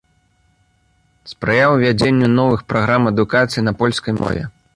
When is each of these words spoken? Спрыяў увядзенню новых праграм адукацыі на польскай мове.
Спрыяў 1.31 1.69
увядзенню 1.75 2.27
новых 2.39 2.65
праграм 2.75 3.01
адукацыі 3.13 3.67
на 3.69 3.77
польскай 3.85 4.13
мове. 4.23 4.43